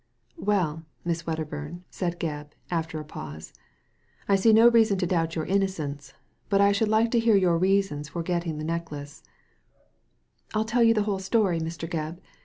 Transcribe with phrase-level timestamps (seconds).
[0.39, 3.53] "Well, Miss Wedderburn," said Gebb, after a pause,
[4.27, 6.15] "I see no reason to doubt your innocence,
[6.49, 9.21] but I should like to hear your reasons for getting the necklace/*
[10.55, 12.17] "I'll tell you the whole story, Mn Gebb.